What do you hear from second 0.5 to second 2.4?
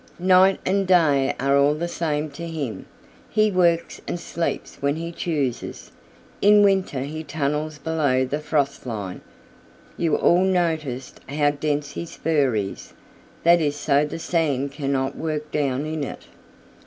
and day are all the same